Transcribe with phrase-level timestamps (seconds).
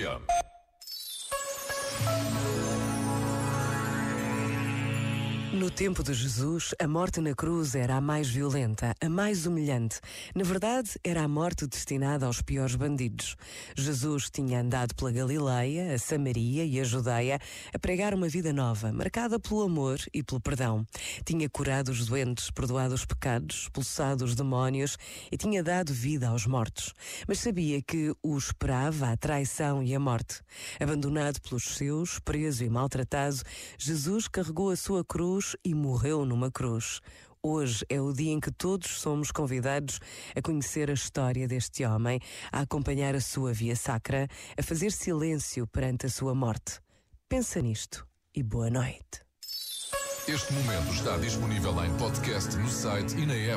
[0.00, 0.39] Türkiye.
[5.52, 10.00] No tempo de Jesus, a morte na cruz era a mais violenta, a mais humilhante.
[10.32, 13.34] Na verdade, era a morte destinada aos piores bandidos.
[13.76, 17.40] Jesus tinha andado pela Galileia, a Samaria e a Judeia
[17.74, 20.86] a pregar uma vida nova, marcada pelo amor e pelo perdão.
[21.24, 24.96] Tinha curado os doentes, perdoado os pecados, expulsado os demónios
[25.32, 26.94] e tinha dado vida aos mortos.
[27.26, 30.42] Mas sabia que o esperava a traição e a morte.
[30.78, 33.42] Abandonado pelos seus, preso e maltratado,
[33.76, 37.00] Jesus carregou a sua cruz e morreu numa cruz.
[37.42, 39.98] Hoje é o dia em que todos somos convidados
[40.36, 42.20] a conhecer a história deste homem,
[42.52, 46.80] a acompanhar a sua via sacra, a fazer silêncio perante a sua morte.
[47.28, 49.22] Pensa nisto e boa noite.
[50.28, 53.48] Este momento está disponível em podcast no site e na app.